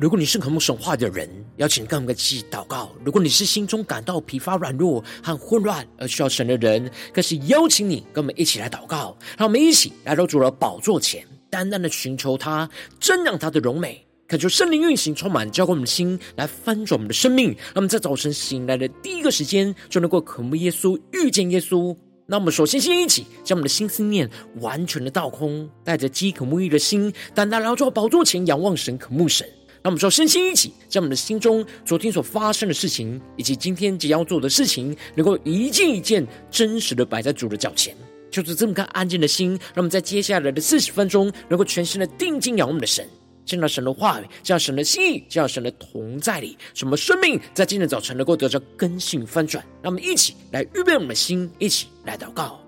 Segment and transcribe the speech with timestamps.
[0.00, 1.28] 如果你是渴慕神话的人，
[1.58, 9.14] 邀请跟我们一起祷告；如果你是心中感到疲乏、软弱和混乱而需要神的人，更是邀请你跟我们一起来祷告。
[9.36, 12.66] 让我们一起来到主的宝座前，单单的寻求他，
[12.98, 17.48] 瞻仰他的荣美，恳求圣灵运行，充满浇灌我们的心，来翻转我们的生命。
[17.48, 21.94] 让我们在早晨醒来的第一个时间，就能够渴慕耶稣、遇见耶稣。
[22.24, 29.46] 那我们首先先一起将我们的心思念完全的倒空，带着饥渴沐浴的心，单单来到宝座前，仰望神、渴慕神。
[29.82, 37.96] 让我们说，身心一起，将我们的心中昨天所发生的事情，以及今天即将要做的事情，能够一件一件真实的摆在主的脚前，
[38.30, 43.08] 就是这么个安静的心，让我们在接下来的四十分钟，能够全心的定睛仰望我们的神，
[43.46, 49.64] 见到神的话语，见到神的心意，见到神的同在里，使我们生命在今天早晨能够得着更新翻转。
[49.82, 52.60] 让我们一起来预备我们的心，一起来祷告。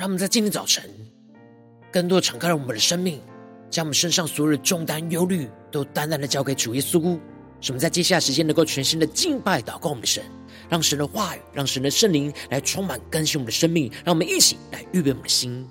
[0.00, 0.82] 让我们在今天早晨，
[1.92, 3.20] 更多敞开了我们的生命，
[3.68, 7.20] 将我们身上所有的重担、忧虑，都单单的交给主耶稣。
[7.60, 10.24] 使我们在接下来时间能够全心的敬拜、祷告我们的神，
[10.70, 13.92] 让神的话语、让神的圣灵来充满更新我们的生命。
[14.02, 15.68] 让我们一起来预备我们的心。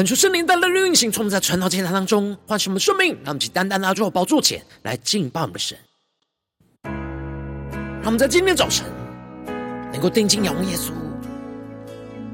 [0.00, 5.76] 恳求圣灵带领运行，从我们在传道祭坛当中唤醒我们的生命，让我们去单单拿住宝座前来敬拜我们的神。
[6.82, 8.86] 让我们在今天早晨
[9.92, 10.92] 能够定睛仰望耶稣，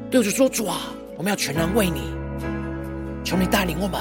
[0.09, 0.79] 对着说：“主啊，
[1.17, 2.03] 我们要全然为你，
[3.25, 4.01] 求你带领我们，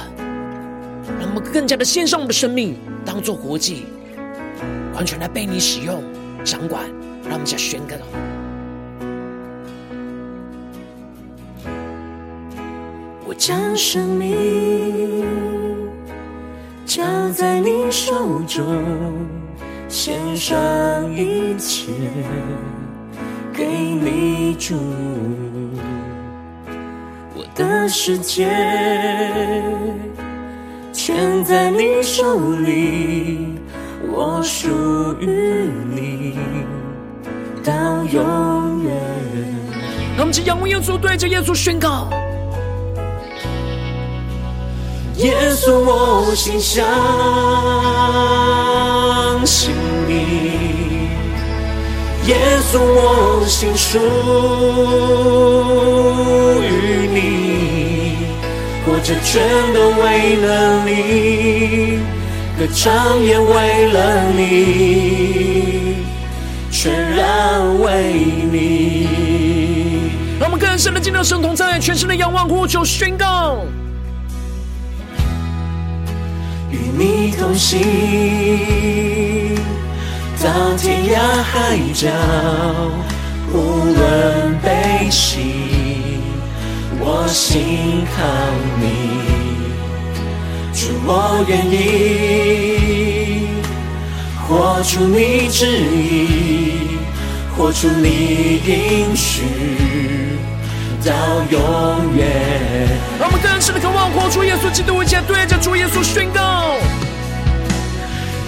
[1.20, 3.88] 让我们更加的献上我们的生命，当做活祭，
[4.94, 6.04] 完全来被你使用、
[6.44, 6.84] 掌管。”
[7.26, 7.96] 让我们再宣告。
[13.38, 15.24] 将生命
[16.86, 17.04] 交
[17.34, 18.66] 在你手中，
[19.88, 20.56] 献上
[21.14, 21.92] 一切
[23.54, 24.76] 给你主。
[27.36, 28.50] 我的世界
[30.94, 33.60] 全在你手里，
[34.08, 34.70] 我属
[35.20, 36.38] 于你
[37.64, 38.96] 到永远。
[40.16, 42.08] 让我们起仰望耶稣，对着耶稣宣告。
[45.18, 46.86] 耶稣，我心相
[49.46, 49.74] 信
[50.08, 50.14] 你；
[52.28, 52.36] 耶
[52.70, 53.98] 稣，我心属
[56.62, 57.18] 于你。
[58.86, 59.42] 活着全
[59.74, 62.00] 都为了你，
[62.60, 64.44] 歌唱也为了你，
[66.70, 68.14] 全然为
[68.52, 69.08] 你。
[70.40, 73.60] 让我们更深的进入神同在，全新的仰望呼求宣告。
[76.98, 77.80] 你同行，
[80.42, 82.08] 到天涯海角，
[83.52, 86.20] 无论悲喜，
[87.00, 88.24] 我心靠
[88.80, 88.84] 你。
[90.74, 91.74] 主，我愿意
[94.48, 96.98] 活出你旨意，
[97.58, 99.44] 活出你应许。
[101.06, 101.14] 到
[101.52, 101.60] 永
[102.16, 102.26] 远。
[103.20, 106.55] 让我们更深的渴望活出耶稣基督，一切对着主耶稣宣告：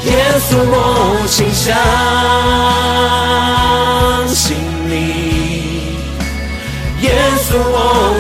[0.04, 1.76] 耶稣，我心相
[4.34, 4.56] 信
[4.88, 4.94] 你；
[7.02, 7.06] 耶
[7.44, 7.76] 稣，我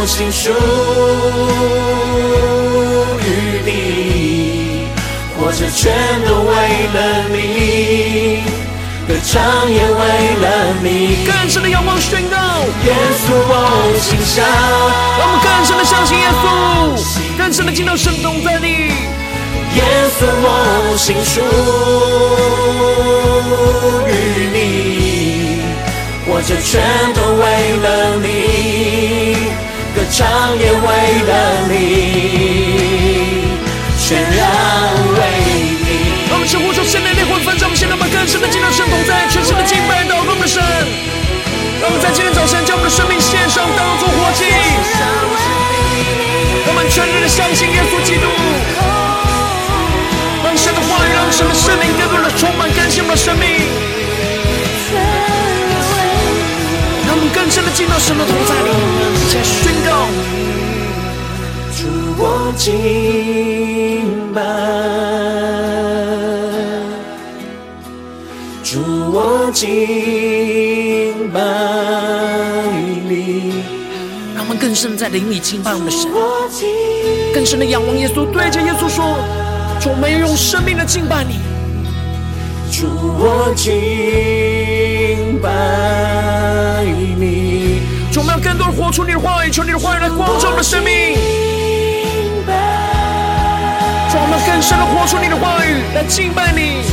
[0.05, 0.51] 心属
[3.23, 3.25] 于
[3.65, 3.69] 你，
[5.37, 5.93] 活着全
[6.25, 6.51] 都为
[6.93, 6.97] 了
[7.29, 7.35] 你。
[9.07, 10.01] 歌唱也为
[10.41, 10.45] 了
[10.83, 12.35] 你，更深的仰望宣告，
[12.83, 12.93] 耶
[13.23, 14.45] 稣我心相，
[15.17, 16.45] 让我们更深的相信耶稣，
[17.37, 18.91] 更深的进入神同在里，
[19.75, 19.81] 耶
[20.17, 21.41] 稣，我心属
[24.07, 24.11] 于
[24.53, 24.57] 你，
[26.25, 26.81] 我就全
[27.13, 27.43] 都为
[27.83, 27.85] 了
[28.23, 28.25] 你，
[29.93, 30.17] 歌唱
[30.57, 30.85] 也为
[31.27, 31.31] 了
[31.69, 31.73] 你，
[33.99, 34.39] 全然
[35.13, 35.19] 为
[35.83, 35.87] 你。
[36.31, 40.63] 我们神呼求圣灵烈火焚烧，我们现在们更深的敬到圣同在，全身的敬拜到我们的神。
[41.79, 44.45] 让我们在今天早晨将我们的生命献上，当作活祭。
[46.69, 48.36] 我们全力的相信耶稣基督。
[57.97, 58.69] 到神的同在里，
[59.33, 60.05] 来宣告。
[61.73, 61.87] 主
[62.19, 64.39] 我敬拜，
[68.63, 68.79] 主
[69.11, 69.65] 我敬
[71.33, 71.41] 拜
[73.09, 73.63] 你，
[74.35, 76.07] 让我们更深在灵里敬拜我们的神，
[77.33, 79.17] 更深的仰望耶稣，对着耶稣说。
[79.81, 81.39] 主，我们要用生命的敬拜你。
[82.71, 82.85] 主，
[83.17, 86.26] 我敬拜。
[88.37, 91.15] 要更多的活出你的话语，求你的话语来光照我们的生命。
[94.11, 96.83] 主，我们更深的活出你的话语来敬拜你。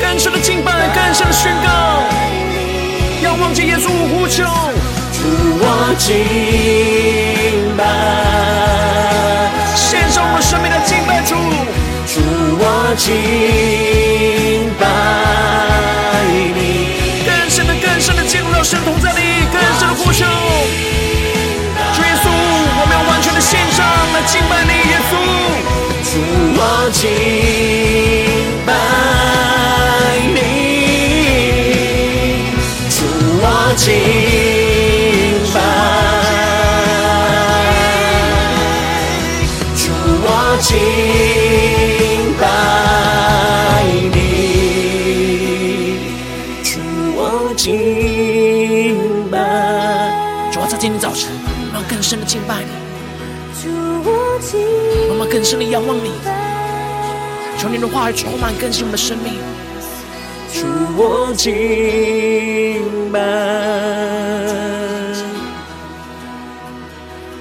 [0.00, 1.68] 更深的敬拜，更深的宣告。
[3.22, 4.42] 要忘记耶稣呼求。
[5.12, 5.22] 主，
[5.60, 6.10] 我敬
[7.76, 7.84] 拜。
[9.76, 11.36] 献上我生命的敬拜主，
[12.08, 12.20] 主
[12.58, 13.08] 我敬
[14.80, 15.31] 拜
[27.02, 27.10] 敬
[28.64, 28.72] 拜
[30.32, 30.38] 你，
[32.90, 33.02] 主
[33.42, 33.44] 我
[33.76, 33.90] 敬
[35.52, 35.58] 拜。
[40.62, 40.70] 敬
[42.38, 42.46] 拜
[44.14, 44.16] 你，
[46.62, 46.78] 主
[47.16, 47.20] 我
[47.56, 47.66] 敬
[49.28, 49.34] 拜。
[50.52, 51.32] 主啊，在今天早晨，
[51.72, 52.68] 让更深的敬拜你。
[53.60, 53.68] 主
[54.04, 56.11] 我敬拜，让我更深的仰望你。
[57.72, 59.32] 你的话语充满更新我们的生命。
[60.52, 61.50] 主我敬
[63.10, 63.18] 拜。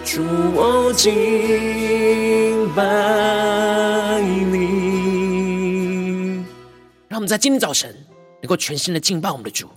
[0.06, 0.24] 主
[0.56, 6.46] 我敬拜你。
[7.10, 7.94] 让我们在今天早晨
[8.42, 9.68] 能够全新的敬拜我们的主，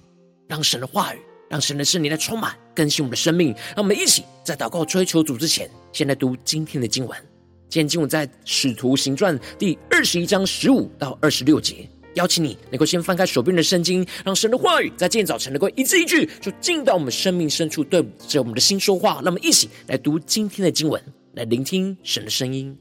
[0.46, 1.18] 让神的话语，
[1.50, 3.52] 让神的圣灵来充满更新我们的生命。
[3.74, 7.33] 让我们一起在祷告追求主之前，先来读今天的经文。
[7.74, 11.88] 今天经文在使徒行传第二十一章十五到二十六节。
[12.14, 19.20] 邀请你能够先翻开手边的圣经，让神的话语在今天早晨能够一字一句，就进到我们生命深处，对着我们的心说话。
[19.24, 22.78] 那么，一起来读今天的经文，来聆听神的声音。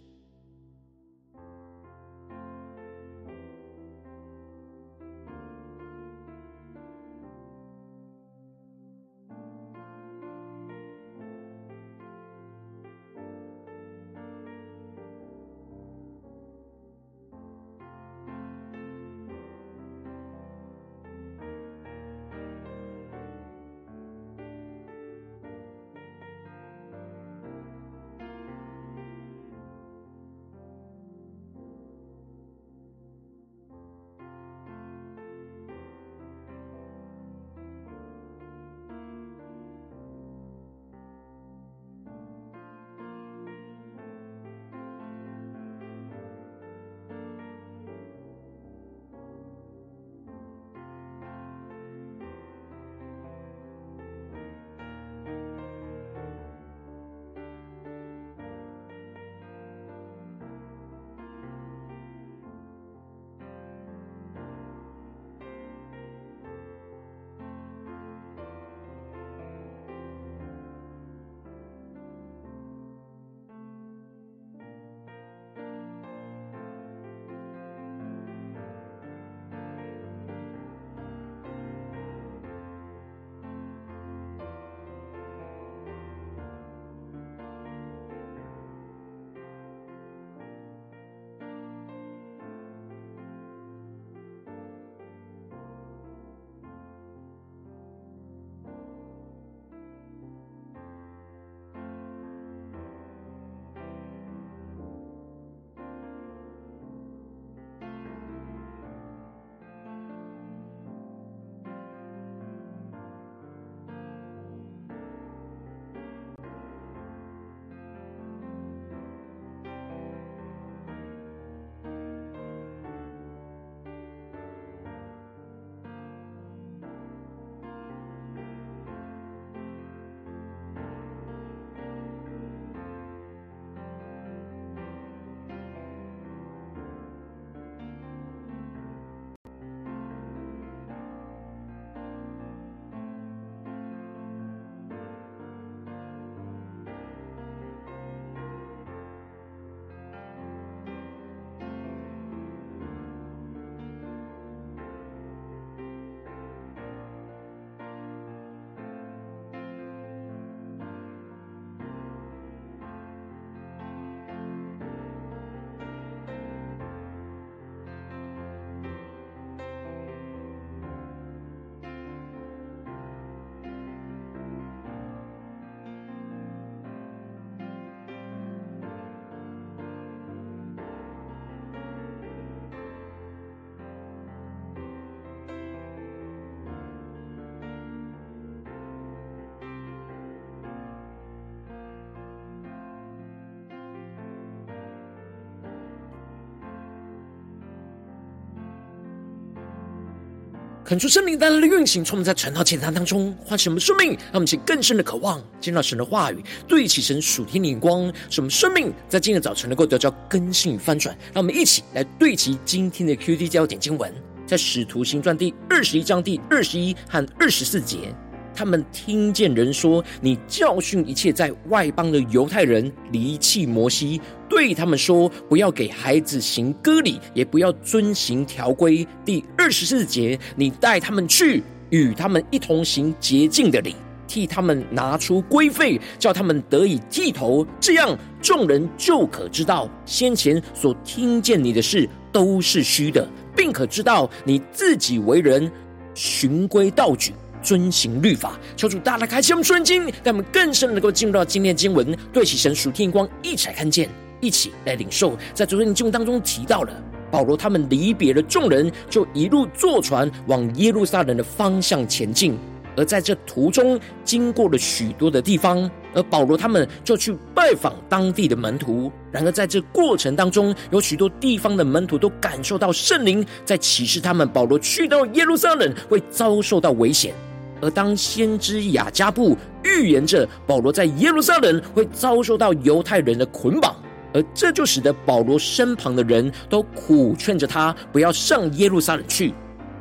[200.93, 211.17] 恳求圣灵带来的运行，从我们在传道简单当中唤醒我们生命，让我们起更深的渴望，见到神的话语，对齐神属天的眼光，使我们生命在今日早晨能够得到更新与翻转。
[211.33, 214.13] 让我们一起来对齐今天的 QD 焦点经文，
[214.45, 218.13] 在使徒行传第二十一章第二十一和二十四节。
[218.55, 233.95] 他们听见人说：“你教训一切在外邦的犹太人离弃摩西，对他们说，不要给孩子行割礼，也不要遵行条规。”第二十四节，你带他们去，与他们一同行洁净的礼，
[234.27, 237.65] 替他们拿出规费，叫他们得以剃头。
[237.79, 245.71] 这样，众人就可知道先前所听见你的事都是虚的，并可知道你自己为人
[246.13, 247.33] 循规蹈矩。
[247.63, 254.09] 遵行律法，求主大大开启我们圣经，让我们更深能够进入到今天经文，对起神属天光，一起来看见，
[254.41, 255.37] 一起来领受。
[255.53, 256.93] 在昨天的经文当中提到了
[257.31, 262.55] 保罗他们离别了众人，就一路坐船往耶路撒冷的方向前进。
[262.95, 269.11] 而在这途中，经过了许多的地方，而保罗他们就去拜访当地的门徒。
[269.31, 277.33] 然而，在这过程当中，有许多地方的门徒都感受到圣灵在启示他们，保罗去到耶路撒冷会遭受到危险。
[277.83, 283.93] 而当先知雅加布预言着保罗在耶路撒冷会遭受到犹太人的捆绑，
[284.33, 289.53] 而这就使得保罗身旁的人都苦劝着他不要上耶路撒冷去。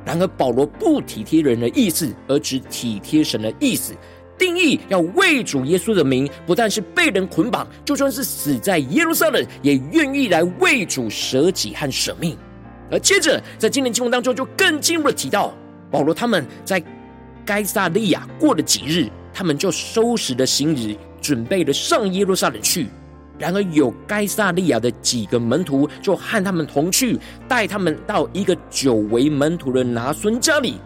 [0.04, 3.92] 然而保罗不体贴人的意思，而只体贴神的意思，
[4.38, 12.38] 定义要为主耶稣的名，不但是被人捆绑，就算是死在耶路撒冷，也愿意来为主舍己和舍命。
[12.92, 15.52] 而接着在今年经文当中，就更进一步的提到
[15.90, 16.80] 保罗他们在。
[17.44, 22.88] 该撒利亚过了几日，他们就收拾了行李，准备了上耶路撒冷去。
[23.38, 27.18] 然而有该撒利亚的几个门徒就和他们同去，
[27.48, 30.76] 带他们到一个久违门徒的拿孙家里，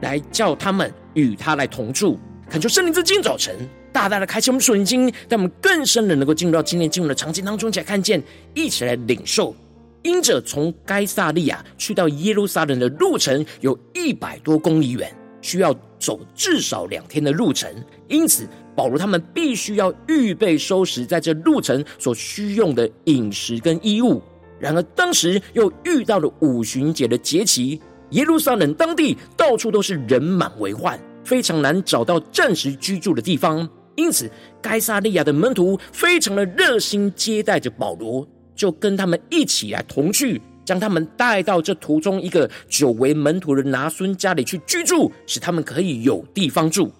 [0.00, 2.20] 来叫他们与他来同住。
[2.48, 3.56] 恳求圣灵在今早晨
[3.92, 8.22] 大大的开启我们属灵经，让我们更深的能够进入到今天经文的场景当中，一起来看见，
[8.54, 9.56] 一起来领受。
[10.02, 15.12] 因着从该撒利亚去到耶路撒冷的路程有一百多公里远。
[15.46, 17.72] 需要走至少两天的路程，
[18.08, 24.20] 因此保罗他们必须要预备收拾在这路程所需用的饮食跟衣物。
[24.58, 33.68] 然而当时又遇到了五旬节的节期，耶路撒冷当地到处都是人满为患，非常难找到暂时居住的地方。
[33.94, 34.28] 因此，
[34.60, 38.26] 该撒利亚的门徒非常的热心接待着保罗，
[38.56, 40.42] 就跟他们一起来同去。
[40.66, 46.92] 将他们带到这途中一个久为门徒的拿孙家里去居住，使他们可以有地方住。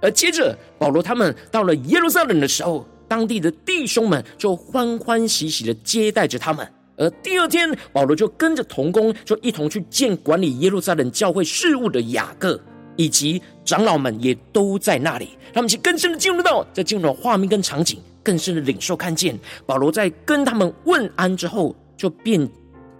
[0.00, 6.66] 而接着保罗他们到了耶路撒冷的时候，当地的弟兄们就欢欢喜喜的接待着他们。
[6.96, 12.60] 而第二天，保罗就跟着同工，就一同去见管理耶路撒冷教会事务的雅各，
[12.96, 15.30] 以及长老们也都在那里。
[15.52, 22.48] 他们就更深的进入到在进入的画面跟场景，更深的领受看见保罗在跟他们问安之后，就变。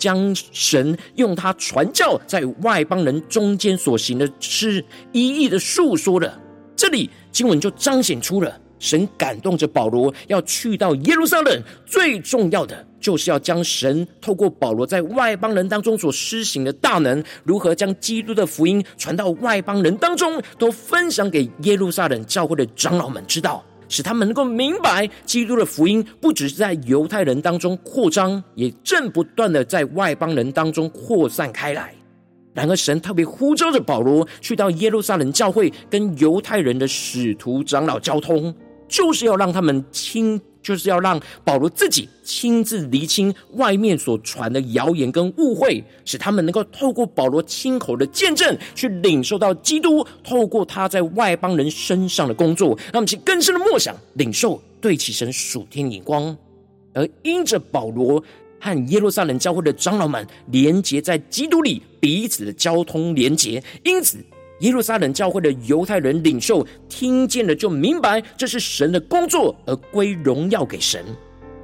[0.02, 6.37] 将神用他传教在外邦人中间所行的事一一的述说了。
[6.75, 23.64] 这里经文就彰显出了神感动着保罗要去到耶路撒冷，最重要的就是要将神透过保罗在外邦人当中所施行的大能，如何将基督的福音传到外邦人当中，都分享给耶路撒冷教会的长老们知道。
[23.93, 31.95] 使他们能够明白，基督的福音不只是在犹太人当中扩张，也正不断的在外邦人当中扩散开来。
[32.55, 38.55] 然而，神特别呼召着保罗去到耶路撒冷教会，跟犹太人的使徒长老交通，
[38.89, 40.41] 就是要让他们亲。
[40.62, 56.37] 就是要让保罗自己亲自厘清外面所传的谣言跟误会，使他们能够透过保罗亲口的见证，去领受到基督透过他在外邦人身上的工作，让我们去更深的默想、领受、对其神属天眼光。
[56.95, 58.23] 而因着保罗
[58.61, 64.19] 和耶路撒冷教会的长老们连结在基督里，彼此的交通连结，因此。
[64.62, 71.04] 耶路撒冷教会的犹太人领袖听见了，就明白这是神的工作，而归荣耀给神。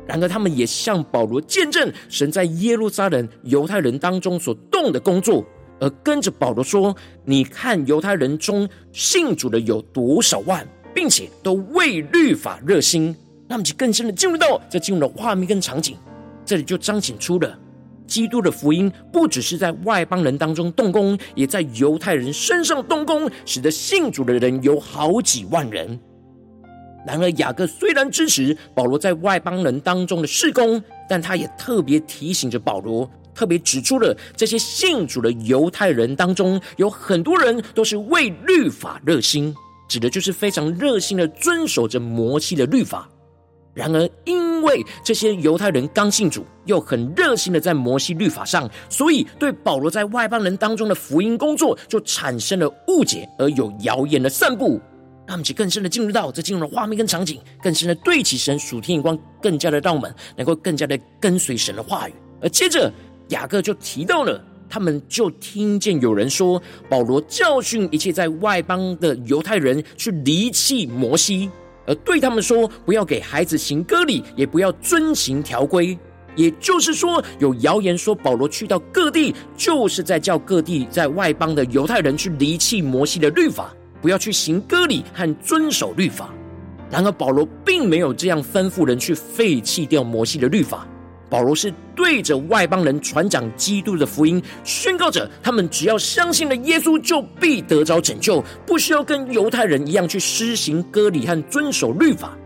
[0.05, 5.47] 然而，他们也向保罗见证神在耶路撒冷犹太人当中所动的工作，
[5.79, 13.15] 而跟着保罗说：“你看犹太人中信主的有多少万，并且都为律法热心。”
[13.47, 15.97] 那么，就更深的进入到这进入的画面跟场景，
[16.45, 17.57] 这里就彰显出了。
[18.09, 26.01] 基督的福音不只是在外邦人当中动工，也在犹太人身上动工，使得信主的人有好几万人。
[27.07, 39.55] 然而，雅各虽然支持保罗在外邦人当中的事工，但他也特别提醒着保罗，特别指出了这些信主的犹太人当中，有很多人都是为律法热心，
[39.89, 43.09] 指的就是非常热心的遵守着摩西的律法。
[43.79, 54.81] 然而，因为这些犹太人刚信主，又很热心的在摩西律法上，所以对保罗在外邦人当中的福音工作就产生了误解，而有谣言的散布。
[55.29, 62.15] 让我们去更深的进入到这进入的画面跟场景，更深的对齐神属天眼光，更加的让我们能够更加的跟随神的话语。
[62.41, 62.93] 而接着
[63.29, 71.49] 雅各就提到了，他们就听见有人说，保罗教训一切在外邦的犹太人去离弃摩西。
[71.89, 75.99] 而对他们说，不要给孩子行割礼，也不要遵行条规。
[76.37, 86.33] 也就是说，有谣言说保罗去到各地，就是在叫各地在外邦的犹太人去离弃摩西的律法，不要去行割礼和遵守律法。
[86.91, 90.87] 然而，保罗并没有这样吩咐人去废弃掉摩西的律法。
[91.31, 102.37] 保罗是对着外邦人传讲基督的福音，宣告着他们只要相信了耶稣，就必得着拯救，不需要跟犹太人一样去施行割礼和遵守律法。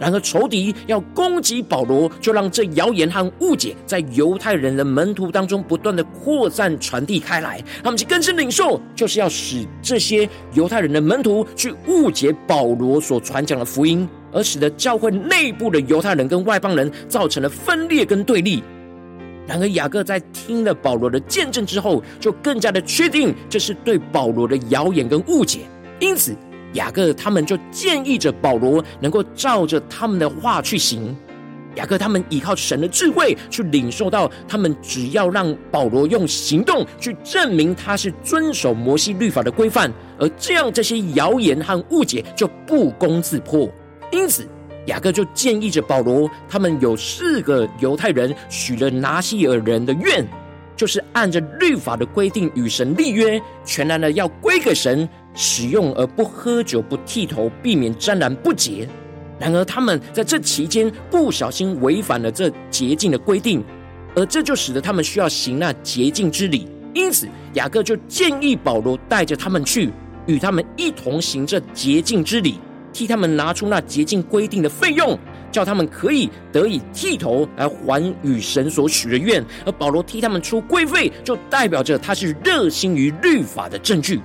[0.00, 7.62] 然而，仇敌要攻击保罗，就让这谣言和误解在犹太人的门徒当中不断的扩散传递开来。
[7.84, 14.08] 他们去更深领受，就是要使这些犹太人的门徒去误解保罗所传讲的福音。
[14.32, 18.62] 而使得教会内部的犹太人跟外邦人造成了分裂跟对立。
[19.44, 25.62] 然而雅各在听了保罗的见证之后，就更加的确定这是对保罗的谣言跟误解。
[25.98, 26.32] 因此
[26.74, 31.16] 雅各他们就建议着保罗能够照着他们的话去行。
[31.76, 43.68] 雅各他们依靠神的智慧去领受到，他们只要让保罗用行动去证明他是遵守摩西律法的规范，而这样这些谣言和误解就不攻自破。
[44.10, 44.44] 因此，
[44.86, 50.26] 雅各就建议着保罗，他们有四个犹太人许了拿细耳人的愿，
[50.74, 58.88] 就是按着律法的规定与神立约，全然的要归给神使用，而不喝酒、不剃头，避免沾染不洁。
[59.38, 63.64] 然而，他们在这期间不小心违反了这洁净的规定，
[64.14, 66.68] 而这就使得他们需要行那洁净之礼。
[66.92, 69.90] 因此，雅各就建议保罗带着他们去，
[70.26, 72.58] 与他们一同行这洁净之礼。
[72.92, 75.16] 替他们拿出那洁净规定的费用，
[75.52, 79.42] 叫他们可以得以剃头来还与神所许的愿。
[79.64, 84.20] 而保罗替他们出规费，就代表着他是热心于律法的证据，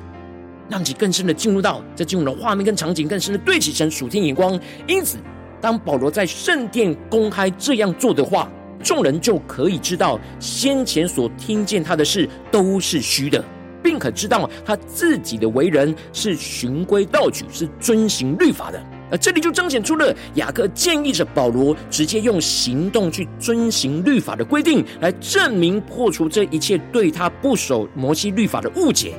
[0.70, 4.60] 让其更深的进入到这进入的画面跟场景，更深的对齐神属天眼光。
[4.88, 5.18] 因此，
[5.62, 8.50] 当保罗在圣殿公开这样做的话，
[8.84, 13.44] 众人就可以知道先前所听见他的事都是虚的。
[13.84, 18.84] 并可知道他自己的为人是循规蹈矩，是遵行律法的。
[19.12, 29.14] 而这里就彰显出了雅各建议着保罗直接用行动去遵行律法的规定，来证明破除这一切对他不守摩西律法的误解。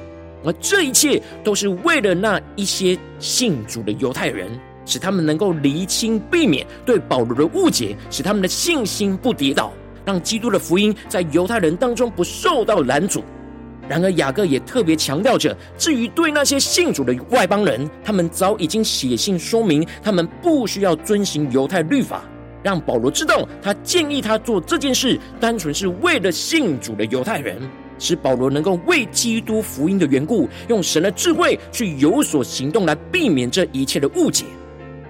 [0.46, 4.48] 而这一切都是为了那一些信主的犹太人，
[4.84, 9.72] 使他们能够厘清、避免对保罗的误解，使他们的信心不跌倒，
[10.04, 13.24] 让基督的福音在犹太人当中不受到拦阻。
[13.88, 22.24] 然而，雅各也特别强调着，至于对那些信主的外邦人，他们早已经写信说明，他们不需要遵行犹太律法，
[22.64, 27.60] 让保罗知道，他建议他做这件事，单纯是为了信主的犹太人，
[27.98, 34.44] 使保罗能够为基督福音的缘故，用神的智慧去有所行动，来避免这一切的误解，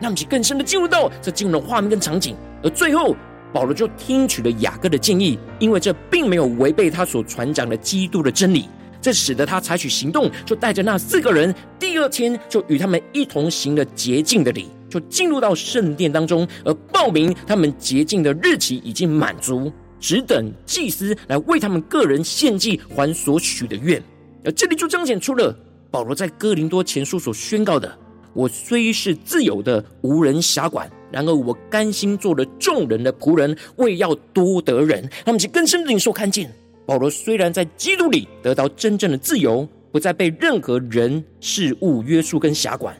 [0.01, 3.15] 让其更深的进入到这进入的画面跟场景，而最后。
[3.53, 8.69] 保罗就听取了雅各的建议，因为这并没有违背他所传讲的基督的真理，
[9.01, 24.03] 这使得他采取行动，就带着那四个人，第二天就与他们一同行了洁净的礼，就进入到圣殿当中，而报名他们洁净的日期已经满足，只等祭司来为他们个人献祭，还所许的愿。
[24.45, 25.57] 而这里就彰显出了
[25.91, 27.99] 保罗在哥林多前书所宣告的。
[28.33, 35.09] 我虽是自由的，无人辖管，然而我甘心做了众人的仆人，为要多得人。
[35.25, 36.53] 他们就更深领受看见，
[36.85, 42.95] 保罗虽然在基督里得到真正的自由，不再被任何人事物约束跟辖管，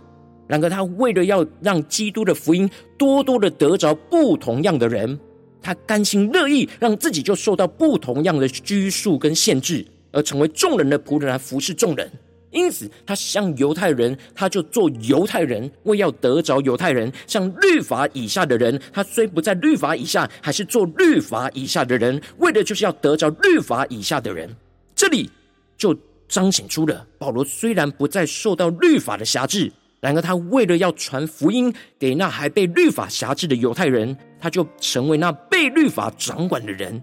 [0.49, 5.21] 然而他为了要让基督的福音多多的得着不同样的人，
[5.67, 12.09] 他甘心乐意让自己就受到不同样的拘束跟限制，而成为众人的仆人来服侍众人。
[12.53, 24.49] 因此，他像犹太人，他就做犹太人，为要得着犹太人；像律法以下的人，他虽不在律法以下，还是做律法以下的人，为的就是要得着律法以下的人。
[24.95, 25.29] 这里
[25.77, 25.93] 就
[26.29, 37.03] 彰显出了保罗虽然不再受到律法的辖制，然而他为了要传福音给那还被律法辖制的犹太人，他就成为那被律法掌管的人。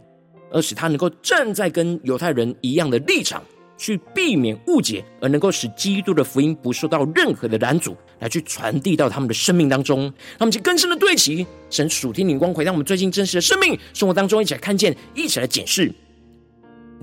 [0.51, 3.41] 而使他能够站在跟犹太人一样的立场，
[3.75, 10.13] 去避免误解，而能够使基督的福音不受到任何的拦阻，来去传递到他们的生命当中。
[10.37, 15.91] 他们就更深的对齐神属天灵光，回到我们最近真实的生命生活当中，一起来看见，一起来检视。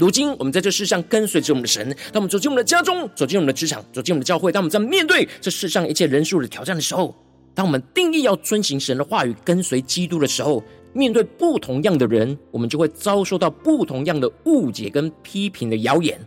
[0.00, 7.14] 如今，我们在这世上跟随着我们的神，当我们走进我们的家中，走进我们的职场，走进我们的教会，当我们在面对这世上一切人数的挑战的时候，
[7.54, 16.18] 当我们定义要遵行神的话语，跟随基督的时候，面对不同样的人，我们就会遭受到不同样的误解跟批评的谣言。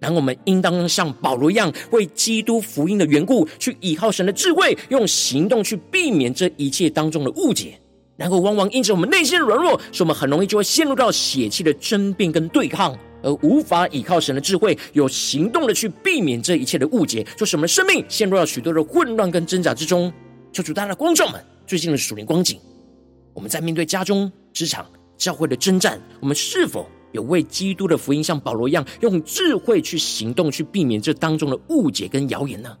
[0.00, 7.78] 然后，我们应当像保罗一样，为基督福音的缘故，去倚靠神的智慧，用行动去避免这一切当中的误解。
[8.16, 12.96] 然后，往往因着我们内心的软弱，使我们很容易就会陷入到血气的争辩跟对抗。
[13.28, 20.10] 而无法依靠神的智慧，有行动的去避免这一切的误解，就使我们生命陷入了许多的混乱跟挣扎之中。
[20.50, 22.58] 求主大的光照们，最近的属灵光景，
[23.34, 24.86] 我们在面对家中、职场、
[25.18, 32.74] 教会的征战，我们是否有为基督的福音像保罗一样，用智慧去行动，去避免这当中的误解跟谣言呢？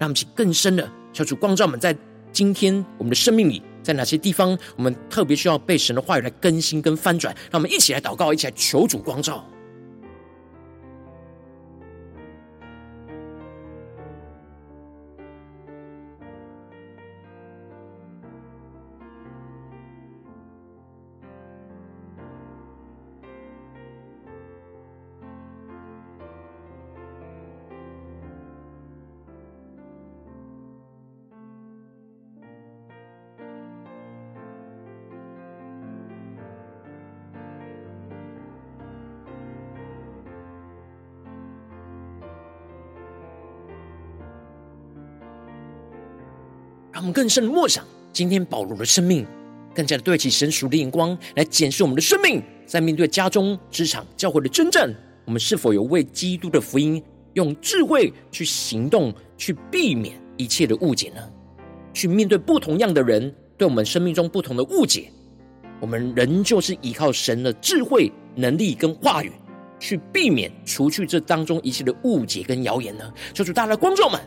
[0.00, 1.96] 让我们去更深的求主光照们，在
[2.32, 7.32] 今天我们的生命里，在哪些地方，我们特别需要被神的话语来更新跟翻转？
[7.52, 9.46] 让我们一起来祷告，一起来求主光照。
[47.12, 49.26] 更深的默想，今天保罗的生命，
[49.74, 54.92] 更加的对齐神属的眼光来检视我们的生命，在面对家中、职场、教会的征战，
[55.24, 57.02] 我们是否有为基督的福音
[57.34, 61.20] 用智慧去行动，去避免一切的误解呢？
[61.92, 65.10] 去面对不同样的人对我们生命中不同的误解，
[65.80, 69.32] 我们仍旧是依靠神的智慧、能力跟话语，
[69.78, 73.12] 去避免除去这当中一切的误解跟谣言呢？
[73.34, 74.20] 求主大家的观众们。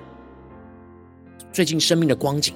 [1.52, 2.54] 最近生命的光景、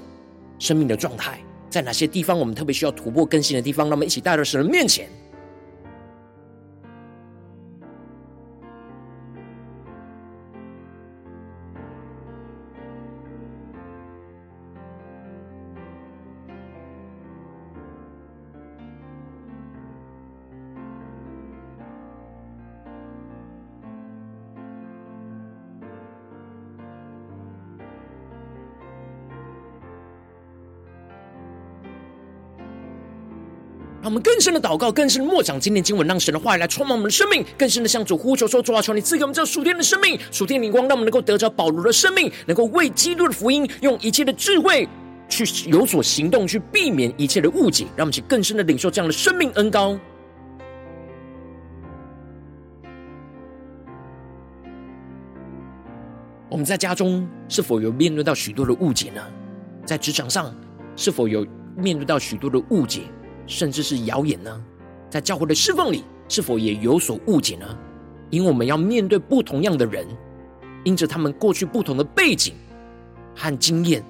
[0.59, 3.87] 生命的状态，在哪些地方我们特别需要突破更新的地方？
[3.87, 5.09] 让我们一起带到神的面前。
[34.09, 44.89] 我们更深的祷告，更深的默想今天经文，让神的话语来充满我们的生命，更深的向主呼求说：主啊，求你赐给我们这属天的生命、属天灵光，让我们能够得着保罗的生命，能够为基督的福音用一切的智慧
[45.29, 47.85] 去有所行动，去避免一切的误解。
[47.95, 49.95] 让我们去更深的领受这样的生命恩膏。
[56.49, 59.21] 我们在家中是否有面对到许多的误解呢？
[59.85, 60.51] 在职场上
[60.95, 61.45] 是否有
[61.77, 63.03] 面对到许多的误解？
[63.49, 64.63] 甚至是谣言呢？
[65.09, 67.65] 在教会的侍奉里，是否也有所误解呢？
[68.29, 70.07] 因为我们要面对不同样的人，
[70.83, 72.53] 因着他们过去不同的背景
[73.35, 74.03] 和经验，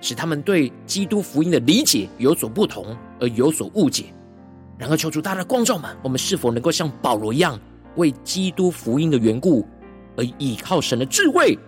[0.00, 4.04] 使他们对基督福音的理解有所不同，而有所误解。
[4.78, 7.58] 然而，求主大家的光照们，我们是否能够像保罗一样，
[7.96, 9.66] 为基督福音的缘故，
[10.16, 11.58] 而依靠神的智慧，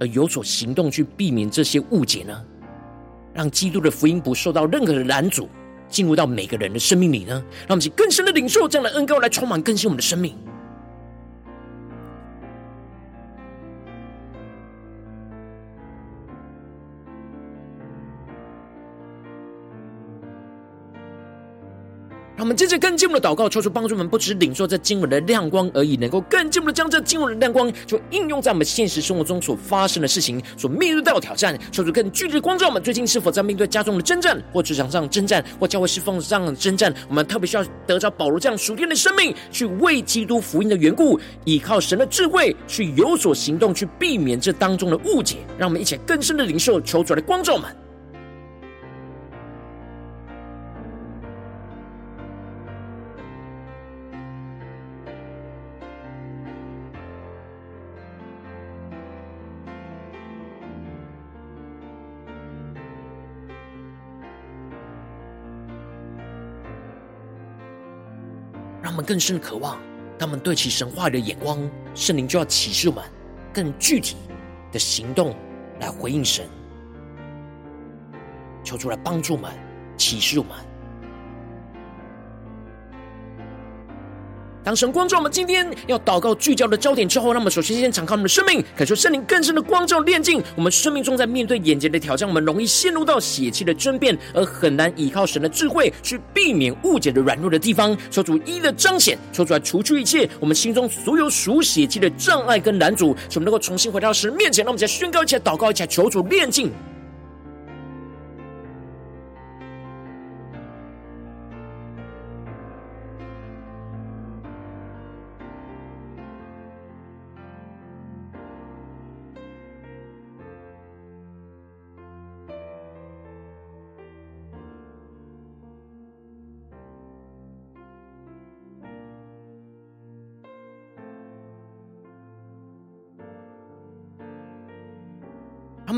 [0.00, 2.44] 而有所行动，去避免这些误解呢？
[3.32, 5.48] 让基督的福音不受到任何的拦阻。
[5.88, 10.34] 进入到每个人的生命里呢，让我们去更深的领受这样的恩膏，来充满更新我们的生命。
[22.48, 31.54] 我们接着更进步的祷告，求主帮助我们，不只是领受这经文的亮光而已，能够更进一步的将这经文的亮光，就应用在我们现实生活中所发生的事情，所面对到的挑战。
[31.70, 36.90] 求主更具体的光照我们，最近是否在面对家中的征战，或职场上征战，或教会侍奉上的征战？
[37.06, 45.36] 我们特别需要得着保罗这样属天的生命，去为基督福音的缘故，依靠神的智慧，去有所行动，去避免这当中的误解。
[45.58, 47.87] 让我们一起更深的领受，求主来光照我们。
[68.98, 69.78] 他们更深的渴望。
[70.18, 71.56] 他们对其神话的眼光，
[71.94, 73.04] 圣灵就要启示我们
[73.54, 74.16] 更具体
[74.72, 75.36] 的行动
[75.78, 76.44] 来回应神。
[78.64, 79.52] 求主来帮助我们，
[79.96, 80.52] 启示我们。
[84.68, 97.96] 当神光照我们今天要祷告聚焦的焦点之后，让我们首先先敞开我们的生命，感受圣灵更深的光照炼净我们生命中，在面对眼前的挑战，我们容易陷入到血气的争辩，而很难依靠神的智慧去避免误解的软弱的地方。
[98.10, 104.62] 求主一的彰显，求主来除去一切我们心中所有属血气的障碍跟拦阻，使我们能够重新回到神面前。
[104.62, 106.70] 让我们再宣告一起祷告一起求主炼净。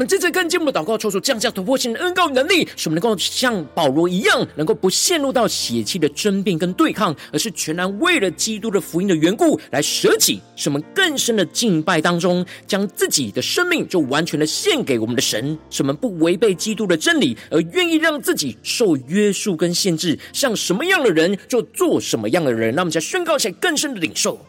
[0.00, 22.74] 我们正在跟进我们的祷告，抽出降下突破性的恩膏能力，使我们能够像保罗一样，能够不陷入到血气的争辩跟对抗，而是全然为了基督的福音的缘故来舍己，使我们更深的敬拜当中，将自己的生命就完全的献给我们的神，使我们不违背基督的真理，而愿意让自己受约束跟限制，像什么样的人就做什么样的人。
[22.74, 24.40] 那我们再宣告起来，更深的领受。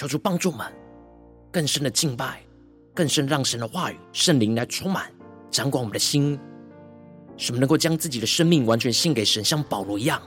[0.00, 0.66] 求主帮助我们
[1.52, 2.40] 更深的敬拜，
[2.94, 5.12] 更深让神的话语、圣灵来充满、
[5.50, 6.40] 掌管我们的心，
[7.36, 10.18] 使我们能够将自己的生命完全献给神，像保罗一样。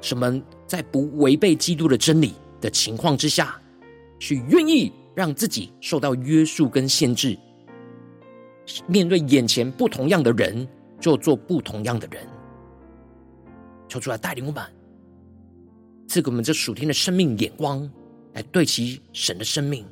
[0.00, 3.62] 什么在不违背基督的真理的情况之下，
[4.18, 7.38] 去愿意让自己受到约束跟限制，
[8.88, 10.66] 面对眼前不同样的人，
[10.98, 12.26] 就做不同样的人。
[13.86, 14.64] 求主来带领我们，
[16.08, 17.88] 赐给我们这属天的生命眼光。
[18.34, 19.86] 来对齐神的生命。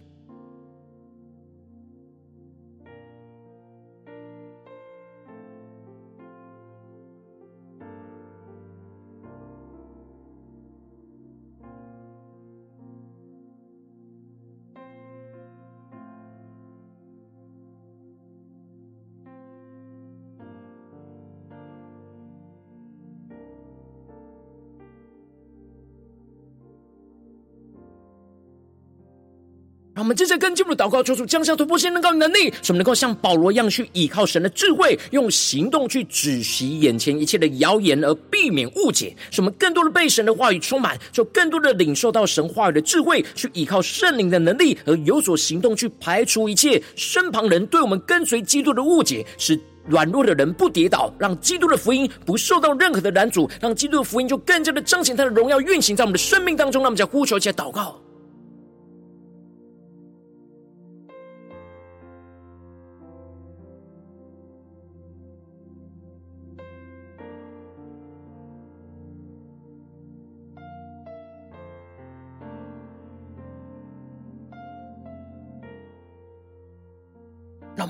[29.98, 39.16] 让我们接着跟进我们的祷告，求主降下突破性能高能力，使我们能够像保罗一样去依靠神的智慧，用行动去止息眼前一切的谣言，而避免误解。
[39.32, 56.82] 使我们更多的被神的话语充满，就更多的领受到神话语的智慧，去依靠圣灵的能力，而有所行动去排除一切身旁人对我们跟随基督的误解，使软弱的人不跌倒，让基督的福音不受到任何的拦阻，让基督的福音就更加的彰显他的荣耀，运行在我们的生命当中。
[56.82, 58.00] 让我们再呼求一下祷告。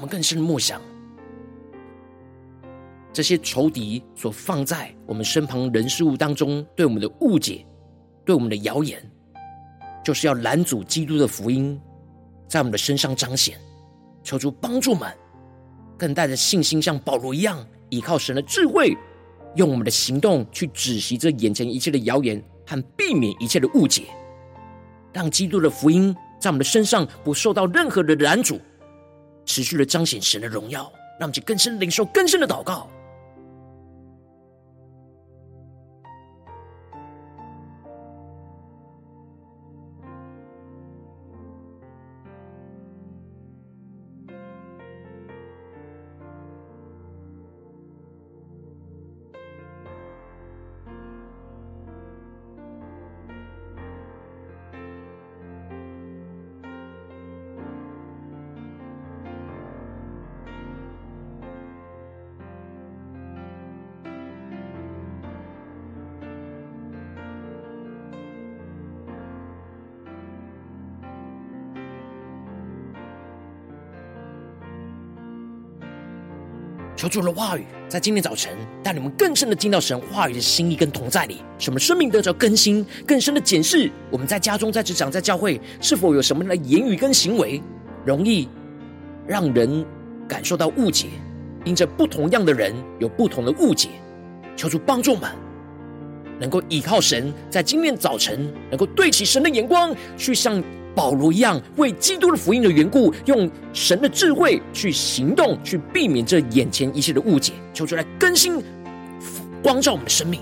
[0.09, 0.81] 更深的默想，
[3.13, 7.65] 这些仇敌所放在我们身旁人事物当中对我们的误解、
[8.25, 8.99] 对我们的谣言，
[10.05, 11.81] 就是要拦阻基督的福音
[12.49, 13.59] 在我们的身上彰显。
[14.23, 15.11] 求主帮助我们，
[15.97, 18.97] 更带着信心，像保罗一样，依靠神的智慧，
[19.57, 24.05] 用我们的行动去止息这眼前一切的谣言和避免一切的误解，
[25.13, 28.61] 让基督的福音在我们的身上不受到任何的拦阻。
[29.49, 30.83] 持续的彰显神的荣耀，
[31.19, 32.87] 让我们去更深领受更深的祷告。
[76.99, 87.63] 求主的话语在今天早晨带你们更深的进到神话语的心意跟同在里，什么生命得着更新，更深的检视我们在家中、在职场、在教会是否有什么样的言语跟行为，
[88.05, 88.49] 容易
[89.29, 89.87] 让人
[90.27, 91.07] 感受到误解，
[91.65, 93.91] 因着不同样的人有不同的误解。
[94.57, 95.31] 求主帮助我们，
[96.41, 100.61] 能够依靠神，在今天早晨能够对齐神的眼光，去向
[100.99, 107.53] 保罗一样，为基督的福音的缘故，用神的智慧去行动，去避免这眼前一切的误解。
[107.73, 108.61] 求主来更新、
[109.63, 110.41] 光照我们的生命。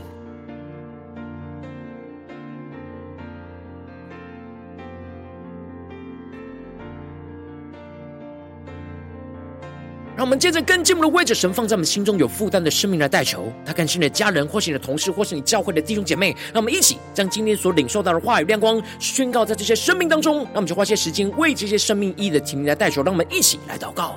[10.27, 16.35] 我们接着更进一步的为着神放在我们心中有负担的生命来代求，他看是你的家人，或是你的同事，或是你教会的弟兄姐妹。
[16.53, 20.39] 让我们一起将今天所领受到的话语亮光宣告在这些生命当中。
[20.39, 23.05] 让我们就花些时间为这些生命意义的提名来代求。
[23.05, 24.17] 让我们一起来祷告，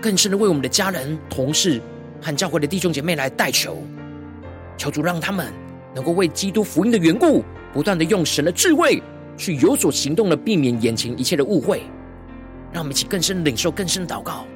[0.00, 1.78] 更深的为我们的家人、同事
[2.22, 3.82] 和教会的弟兄姐妹来代求，
[4.78, 5.52] 求主让他们
[5.94, 9.02] 能够为基督福音的缘故，不断的用神的智慧
[9.36, 11.82] 去有所行动的，避免眼前一切的误会。
[12.72, 14.46] 让我们一起更深领受、更深祷告。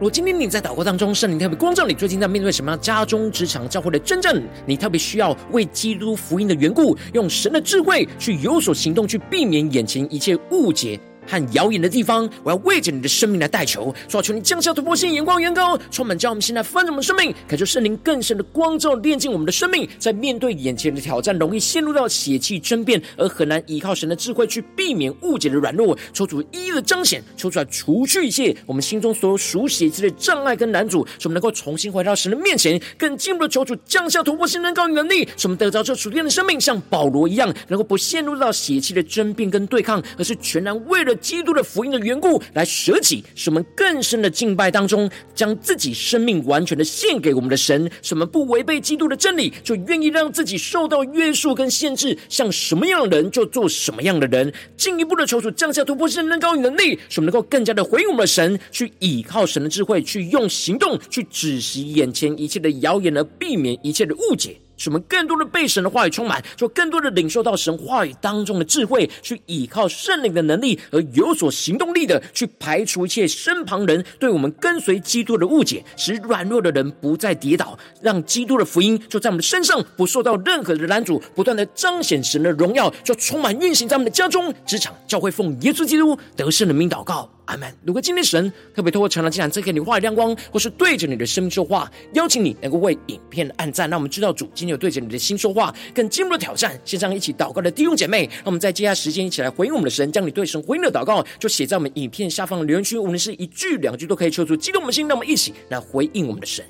[0.00, 2.76] 如今天你在祷告当中，圣灵特别光照你，最近在面对什么？
[2.76, 41.14] 家中、职场、教会的真正，你特别需要为基督福音的缘故，用神的智慧去有所行动，去避免眼前一切误解和谣言的地方，我要为着你的生命来代求，说求你降下突破性眼光，远高，充满将我们现在丰盛的生命，感受圣灵更深的光照，炼净我们的生命，在面对眼前的挑战，容易陷入到血气争辩，而很难依靠神的智慧去避免误解的软弱，求主一一的彰显，求主来除去一切我们心中所有属血气的障碍跟拦阻，使我们能够重新回到神的面前，更进一步的求主降下突破性能高与能力，使我们得着这属天的生命，像保罗一样，能够不陷入到血气的争辩跟对抗，而是全然为了。
[41.18, 47.90] 基督的福音的缘故，来舍己，使我们更深的敬拜当中，将自己生命完全的献给我们的神。
[48.02, 54.52] 使我们不违背基督的真理，就愿意让自己受到约束跟限制，像什么样的人就做什么样的人。
[54.76, 64.60] 进一步的求主降下突破性的能高与能力，使我们能够更加的回应我们的神，去倚靠神的智慧，去用行动去止息眼前一切的谣言，而避免一切的误解。
[64.78, 87.37] 使我们更多的被神的话语充满，就更多的领受到神话语当中的智慧，去依靠圣灵的能力而有所行动力的，去排除一切身旁人对我们跟随基督的误解，使软弱的人不再跌倒，让基督的福音就在我们的身上不受到任何的拦阻，不断的彰显神的荣耀，就充满运行在我们的家中、职场、教会，奉耶稣基督得胜的名祷告。
[87.48, 87.74] 阿门。
[87.84, 96.78] 如果今天神特别透过《成长记》这给你话语亮光，或是对着你的生命说话，邀请你能够为影片按赞，让我们知道主今天有对着你的心说话，更进一步的挑战。
[96.84, 106.64] 线上一起祷告的弟兄姐妹，那我们在接下来时间一起来回应我们的神，将你对神回应的祷告就写在我们影片下方的留言区，无论是一句两句都可以，求主激动我们的心，让我们一起来回应我们的神。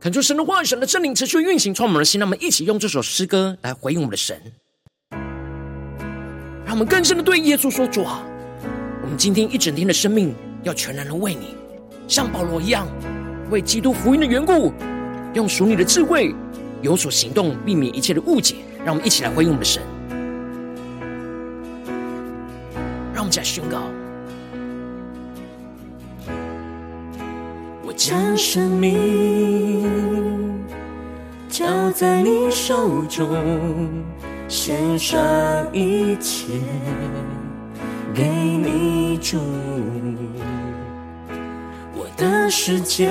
[0.00, 2.18] 恳求神的话语、神的圣灵持续运行，充满我们的心。
[2.18, 4.40] 让我们一起用这首诗歌来回应我们的神，
[6.64, 8.24] 让我们更深的对耶稣说：“主啊，
[9.02, 11.54] 我们今天一整天的生命要全然的为你，
[12.08, 12.88] 像保罗一样，
[13.50, 14.72] 为基督福音的缘故，
[15.34, 16.34] 用属你的智慧
[16.80, 19.82] 有所行动，避免一切的误解。”让我们一起来回应我们的神，
[23.12, 23.82] 让我们再宣告。
[28.00, 29.86] 将生命
[31.50, 33.28] 交在你手中，
[34.48, 35.20] 献上
[35.70, 36.46] 一切
[38.14, 39.38] 给你主。
[41.94, 43.10] 我的世界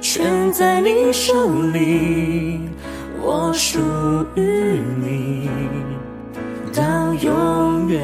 [0.00, 2.60] 全在你手里，
[3.20, 3.78] 我属
[4.36, 5.50] 于你
[6.72, 8.00] 到永远。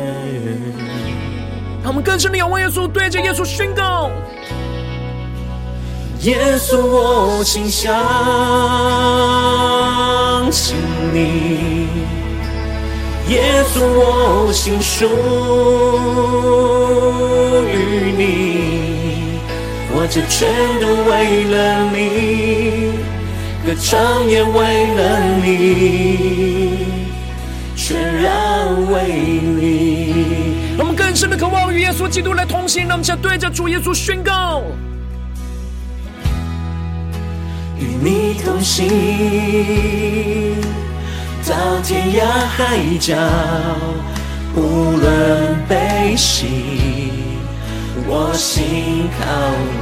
[1.82, 4.10] 让我们更深的仰望耶稣，对着耶稣宣告：
[6.24, 7.92] 耶稣，我心相
[10.50, 10.74] 信
[11.12, 11.86] 你；
[13.28, 15.04] 耶稣，我心属
[17.68, 19.38] 于你。
[19.92, 20.48] 我这全
[20.80, 22.96] 都为了你，
[23.66, 26.86] 歌唱也为了你，
[27.76, 28.32] 全然
[28.90, 29.60] 为你。
[30.78, 34.62] 我们更深的渴望与耶稣基督来同行，让我们想对着主耶稣宣告：
[37.78, 38.88] 与你同行，
[41.46, 43.16] 到天涯海角，
[44.54, 46.46] 无论悲喜，
[48.06, 49.24] 我心靠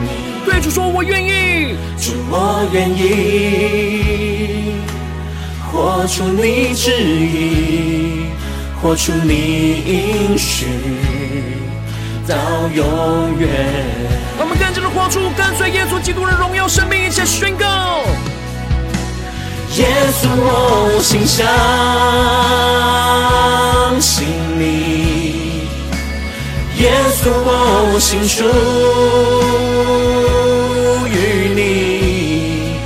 [0.03, 0.07] 你。
[0.45, 4.75] 对主说：“我愿意。”主，我愿意，
[5.71, 8.27] 活出你旨意。
[8.83, 9.33] 活出你
[9.87, 10.67] 应许
[12.27, 12.35] 到
[12.75, 13.49] 永远。
[14.39, 18.05] 我们更加的活出跟随耶稣基督的荣耀生命，一起宣告：
[19.77, 19.87] 耶
[20.21, 21.47] 稣，我心相
[24.01, 24.27] 信
[24.59, 25.69] 你；
[26.83, 26.93] 耶
[27.23, 28.45] 稣，我心属
[31.09, 31.17] 于
[31.55, 32.79] 你，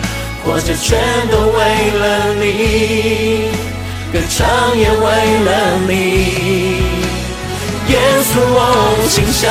[0.45, 0.99] 活着全
[1.31, 1.59] 都为
[1.99, 2.45] 了你。
[4.13, 5.05] 歌唱也为
[5.45, 5.51] 了
[5.89, 5.93] 你，
[8.37, 8.61] 耶稣，我
[9.09, 9.49] 心相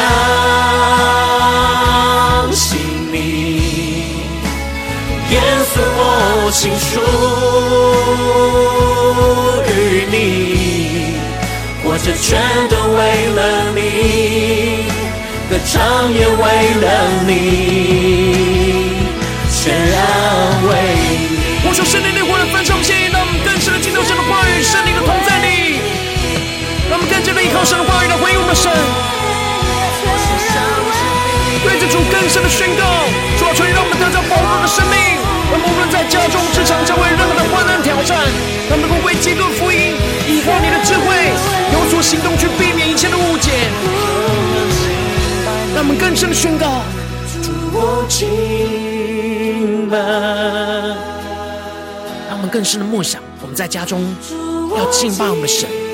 [2.53, 2.77] 信
[3.11, 3.17] 你；
[5.31, 5.41] 耶
[5.73, 6.85] 稣，我心属
[9.67, 9.73] 于
[10.11, 10.15] 你，
[11.83, 12.37] 活着全
[12.69, 12.99] 都为
[13.33, 13.39] 了
[13.73, 13.79] 你，
[15.49, 15.73] 歌唱
[16.13, 16.41] 也为
[16.79, 16.85] 了
[17.25, 17.33] 你，
[19.49, 19.97] 全然
[20.69, 21.65] 为你。
[21.67, 25.34] 我说圣灵的火的焚烧，献让我们更深的进入神的话语，圣灵的同在，
[27.45, 28.73] 依靠神的话语来回应我们的神。
[31.61, 33.05] 对着主更深的宣告，
[33.37, 34.97] 主啊，求你让我们得着宝贵的生命，
[35.53, 38.17] 我们无论在家中、职场、教会任何的患难挑战，
[38.69, 39.93] 让我们能够为基督福音，
[40.25, 41.29] 依靠你的智慧，
[41.73, 43.69] 有所行动，去避免一切的误解。
[45.75, 46.81] 让我们更深的宣告，
[47.43, 48.25] 主我敬
[49.89, 49.97] 拜。
[52.27, 54.01] 让我们更深的梦想，我们在家中
[54.75, 55.84] 要敬拜我们的神。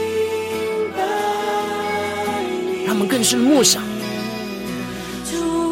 [2.92, 3.82] 让我们更深的默想，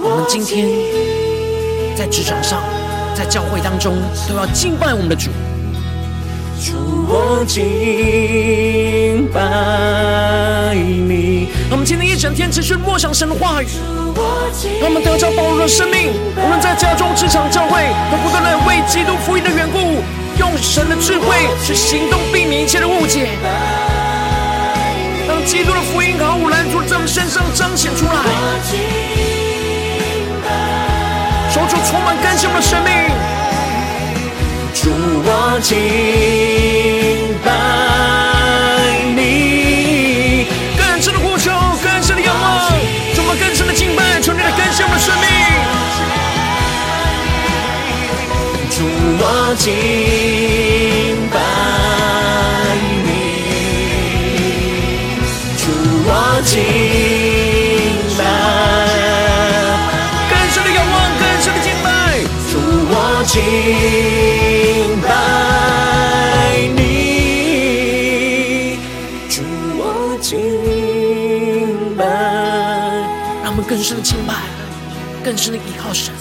[0.01, 0.69] 我们今天
[1.93, 2.63] 在职场上、
[3.13, 3.97] 在教会当中，
[4.29, 5.29] 都要敬拜我们的主。
[6.63, 6.77] 主，
[7.09, 11.49] 我敬拜你。
[11.67, 13.67] 让我们今天一整天持续默想神的话语，
[14.79, 16.13] 让我们得着宝贵的生命。
[16.37, 20.01] 无论在家中、职场、教会，都不断的为基督福音的缘故。
[20.39, 23.27] 用神的智慧去行动，避免一切的误解，
[25.39, 28.11] 让基督的福音毫无拦阻在我们身上彰显出来。
[31.53, 32.91] 求主充满更新我们的生命，
[34.75, 34.91] 主
[35.23, 35.77] 我敬
[37.45, 37.47] 拜
[39.15, 40.45] 你，
[40.77, 41.49] 更深的呼求，
[41.81, 42.69] 更深的仰望，
[43.15, 45.25] 充满更深的敬拜，求你来更新我们的生命。
[48.75, 48.83] 主
[49.21, 49.71] 我敬
[73.79, 74.33] 更深的敬拜，
[75.23, 76.13] 更深的依靠神，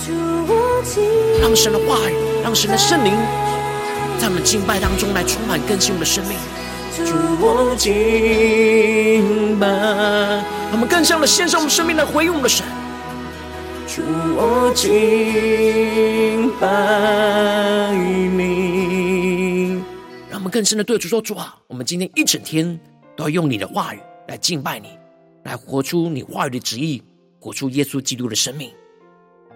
[1.41, 2.15] 让神的话语。
[2.41, 3.13] 让神的圣灵
[4.17, 6.39] 在我们敬拜当中来充满更新我们的生命。
[7.05, 12.65] 主我敬拜，让我们更像的献上我们生命来回应我们的神。
[13.89, 14.03] 主
[14.37, 17.93] 我敬拜
[18.37, 19.83] 你，
[20.31, 22.79] 让我们更深的对主说：主啊，我们今天一整天
[23.17, 23.99] 都要用你的话语
[24.29, 24.91] 来敬拜你，
[25.43, 27.03] 来活出你话语的旨意，
[27.39, 28.71] 活出耶稣基督的生命。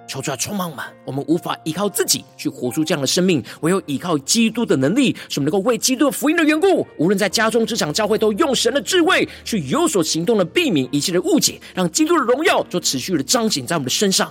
[0.09, 14.31] 求主来充满我们，我们无法依靠自己去活出这样的生命，唯有依靠基督的能力，使我们能够为基督的福音的缘故，无论在家中、职场、教会，都用神的智慧去有所行动的，避免一切的误解，让基督的荣耀就持续的彰显在我们的身上。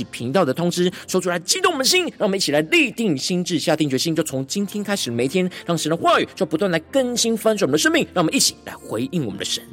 [0.05, 9.63] 频道的通知，说出来激动我们的心，让我们一起来立定心智，下定决心，就从今天开始，每天让神的话语就不断来更新翻转我们的生命，让我们一起来回应我们的神。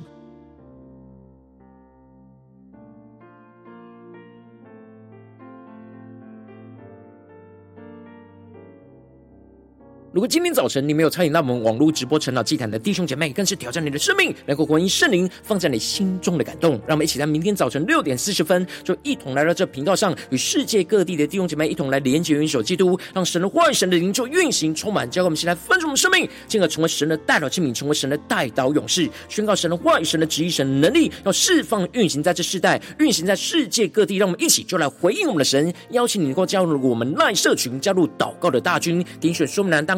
[10.11, 16.81] 如果今天早晨你没有参与到我们网络直播晨祷祭坛的弟兄姐妹，更是挑战你的生命，能够回应圣灵放在你心中的感动。
[16.87, 34.17] 让我们一起在明天早晨六点四十分，就一同来到这频道上，与世界各地的弟兄姐妹一同来连结、元首基督，让神的话语、神的灵就运行充满，交给我们一起来分盛我们生命，进而成为神的代祷器皿，成为神的代祷勇士，宣告神的话语、神的旨意、神的能力，要释放运行在这世代，运行在世界各地。
[34.17, 39.98] 让我们一起就来回应我们的神，邀请你能够加入我们赖社群，加入祷告的大军，点选说明栏当。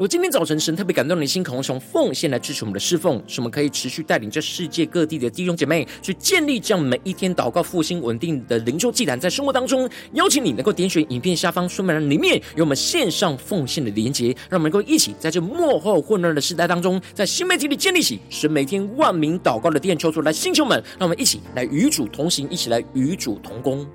[0.00, 23.86] 如果今天早晨神特别感动你的心，渴望从奉献来支持我们的侍奉，使我们可以持续带领这世界各地的弟兄姐妹去建立这样每一天祷告复兴稳定的灵修祭坛，在生活当中，邀请你能够点选影片下方说明栏里面有我们线上奉献的连结，让我们能够一起在这幕后混乱的时代当中，在新媒体里建立起神每天万名祷告的殿，求主来星球们，让我们一起来与主同行，一起来与主同工。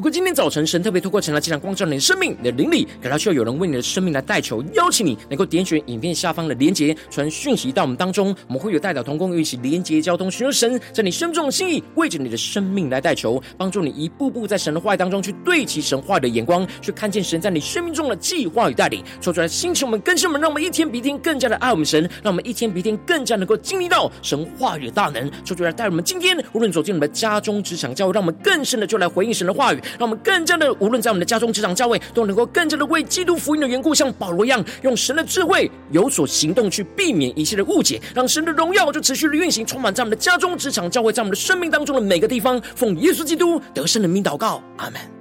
[0.00, 29.80] 如果今天早晨神特别透过晨祷祭坛光照你的生命、你的灵里，感到需要有人为你的生命来代求，邀请你能够点选影片下方的连结，传讯息到我们当中，我们会有代表同工一起连结交通，寻求神在你生命中的心意，为着你的生命来代求，帮助你一步步在神的话语当中去对齐神话语的眼光，去看见神在你生命中的计划与带领，说出来兴起我们更新我们，让我们一天比一天更加的爱我们神，让我们一天比一天更加能够经历到神话语的大能，说出来带我们今天无论走进我们家中、职场、教会，让我们更深的就来回应神的话语。
[29.98, 42.60] 让我们更加的，无论在我们的家中、职场、教会，都能够更加的为基督福音的缘故，像保罗一样，用神的智慧有所行动，去避免一切的误解，让神的荣耀就持续的运行，充满在我们的家中、职场、教会，在我们的生命当中的每个地方。
[42.74, 45.19] 奉耶稣基督得胜的名祷告，阿门。